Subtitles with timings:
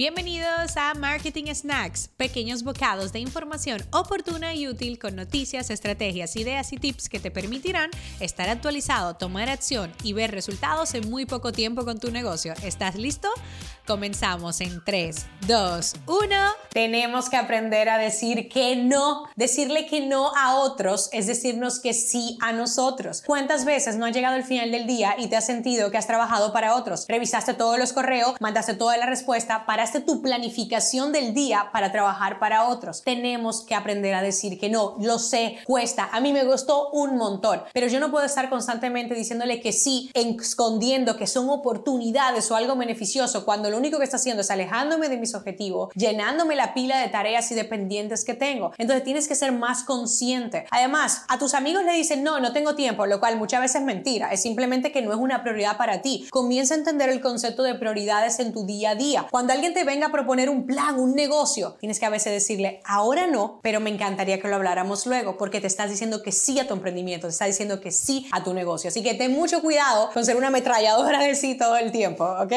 [0.00, 6.72] Bienvenidos a Marketing Snacks, pequeños bocados de información oportuna y útil con noticias, estrategias, ideas
[6.72, 11.52] y tips que te permitirán estar actualizado, tomar acción y ver resultados en muy poco
[11.52, 12.54] tiempo con tu negocio.
[12.62, 13.28] ¿Estás listo?
[13.86, 16.36] Comenzamos en 3, 2, 1.
[16.72, 19.24] Tenemos que aprender a decir que no.
[19.34, 23.22] Decirle que no a otros es decirnos que sí a nosotros.
[23.26, 26.06] ¿Cuántas veces no ha llegado el final del día y te has sentido que has
[26.06, 27.04] trabajado para otros?
[27.08, 32.38] Revisaste todos los correos, mandaste toda la respuesta, paraste tu planificación del día para trabajar
[32.38, 33.02] para otros.
[33.02, 34.94] Tenemos que aprender a decir que no.
[35.00, 36.08] Lo sé, cuesta.
[36.12, 40.10] A mí me costó un montón, pero yo no puedo estar constantemente diciéndole que sí,
[40.14, 45.08] escondiendo que son oportunidades o algo beneficioso cuando lo único que está haciendo es alejándome
[45.08, 48.70] de mis objetivos, llenándome la pila de tareas y dependientes que tengo.
[48.78, 50.66] Entonces tienes que ser más consciente.
[50.70, 53.86] Además, a tus amigos le dicen, no, no tengo tiempo, lo cual muchas veces es
[53.86, 54.30] mentira.
[54.30, 56.28] Es simplemente que no es una prioridad para ti.
[56.30, 59.26] Comienza a entender el concepto de prioridades en tu día a día.
[59.30, 62.80] Cuando alguien te venga a proponer un plan, un negocio, tienes que a veces decirle,
[62.84, 66.58] ahora no, pero me encantaría que lo habláramos luego, porque te estás diciendo que sí
[66.58, 68.88] a tu emprendimiento, te estás diciendo que sí a tu negocio.
[68.88, 72.52] Así que ten mucho cuidado con ser una ametralladora de sí todo el tiempo, ¿ok?